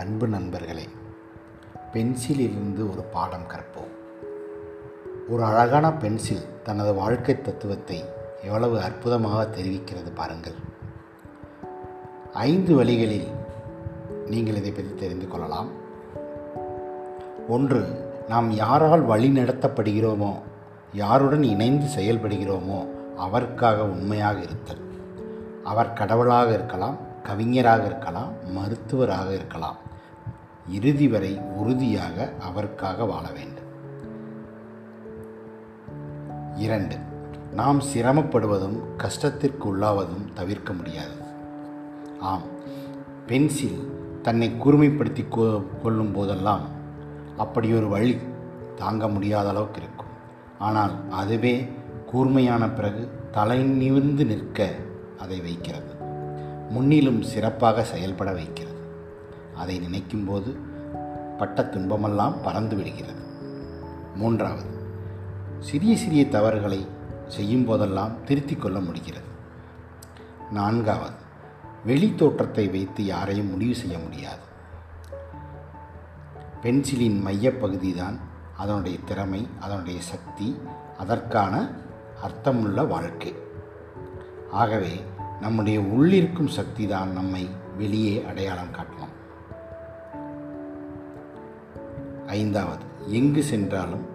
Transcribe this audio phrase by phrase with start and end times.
[0.00, 0.84] அன்பு நண்பர்களே
[1.92, 3.92] பென்சிலிலிருந்து ஒரு பாடம் கற்போம்.
[5.28, 8.04] ஒரு அழகான பென்சில் தனது வாழ்க்கை தத்துவத்தை
[8.44, 10.54] எவ்வளவு அற்புதமாக தெரிவிக்கிறது பாருங்கள்.
[12.32, 13.28] ஐந்து வழிகளில்
[14.26, 15.68] நீங்கள் இதை பற்றி தெரிந்து கொள்ளலாம்.
[17.48, 17.82] ஒன்று
[18.28, 20.32] நாம் யாரால் வழி நடத்தப்படுகிறோமோ
[20.92, 24.84] யாருடன் இணைந்து செயல்படுகிறோமோ அவருக்காக உண்மையாக இருத்தல்.
[25.64, 29.76] அவர் கடவுளாக இருக்கலாம் கவிஞராக இருக்கலாம் மருத்துவராக இருக்கலாம்.
[30.68, 33.64] இறுதி வரை உறுதியாக அவருக்காக வாழ வேண்டும்.
[36.56, 36.96] இரண்டு
[37.52, 41.12] நாம் சிரமப்படுவதும் கஷ்டத்திற்கு உள்ளாவதும் தவிர்க்க முடியாது.
[42.20, 42.42] ஆம்
[43.26, 46.62] பென்சில் தன்னை கூர்மைப்படுத்தி கொ- கொள்ளும் போதெல்லாம்
[47.36, 48.18] அப்படி ஒரு வழி
[48.76, 50.06] தாங்க முடியாத அளவுக்கு இருக்கும்.
[50.58, 51.72] ஆனால் அதுவே
[52.06, 54.74] கூர்மையான பிறகு தலை நிமிர்ந்து நிற்க
[55.18, 55.97] அதை வைக்கிறது.
[56.70, 58.76] முன்னிலும் சிறப்பாக செயல்பட வைக்கிறது.
[59.56, 60.56] அதை நினைக்கும்போது
[61.38, 63.22] பட்ட துன்பமெல்லாம் பறந்து விடுகிறது.
[64.14, 64.76] மூன்றாவது
[65.58, 66.86] சிறிய சிறிய தவறுகளை
[67.26, 69.26] செய்யும் போதெல்லாம் திருத்திக் கொள்ள முடிகிறது.
[70.50, 71.26] நான்காவது
[71.84, 74.46] வெளி தோற்றத்தை வைத்து யாரையும் முடிவு செய்ய முடியாது.
[76.62, 78.18] பென்சிலின் மையப்பகுதி தான்
[78.56, 80.56] அதனுடைய திறமை அதனுடைய சக்தி
[80.98, 81.70] அதற்கான
[82.22, 83.34] அர்த்தமுள்ள வாழ்க்கை.
[84.50, 85.02] ஆகவே
[85.40, 89.14] நம்முடைய உள்ளிருக்கும் சக்தி தான் நம்மை வெளியே அடையாளம் காட்டலாம்
[92.26, 94.06] ஐந்தாவது எங்கு சென்றாலும்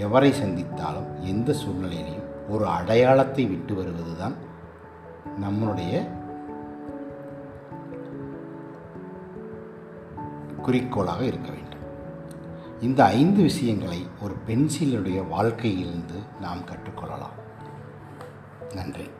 [0.00, 4.34] எவரை சந்தித்தாலும் எந்த சூழ்நிலையிலையும் ஒரு அடையாளத்தை விட்டு வருவதுதான்
[5.42, 6.06] நம்மளுடைய
[10.62, 11.82] குறிக்கோளாக இருக்க வேண்டும்.
[12.80, 17.36] இந்த ஐந்து விஷயங்களை ஒரு பென்சிலுடைய வாழ்க்கையிலிருந்து நாம் கற்றுக்கொள்ளலாம்.
[18.74, 19.10] நன்றி.